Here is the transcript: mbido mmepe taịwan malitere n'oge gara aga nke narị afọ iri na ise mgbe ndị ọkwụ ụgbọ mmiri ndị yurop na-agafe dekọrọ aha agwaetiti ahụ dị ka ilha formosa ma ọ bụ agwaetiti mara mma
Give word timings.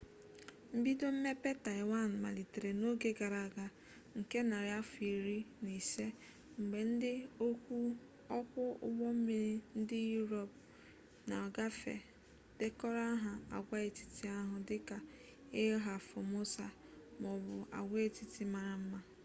mbido 0.77 1.07
mmepe 1.15 1.51
taịwan 1.65 2.09
malitere 2.23 2.69
n'oge 2.79 3.09
gara 3.19 3.39
aga 3.47 3.65
nke 4.19 4.39
narị 4.49 4.71
afọ 4.81 4.99
iri 5.15 5.39
na 5.63 5.69
ise 5.81 6.05
mgbe 6.59 6.79
ndị 6.93 7.11
ọkwụ 8.37 8.63
ụgbọ 8.87 9.05
mmiri 9.17 9.55
ndị 9.79 9.99
yurop 10.13 10.49
na-agafe 11.27 11.93
dekọrọ 12.59 13.01
aha 13.13 13.33
agwaetiti 13.55 14.23
ahụ 14.39 14.55
dị 14.67 14.77
ka 14.87 14.97
ilha 15.63 15.93
formosa 16.07 16.65
ma 17.19 17.27
ọ 17.35 17.37
bụ 17.45 17.57
agwaetiti 17.79 18.41
mara 18.53 18.73
mma 18.83 18.99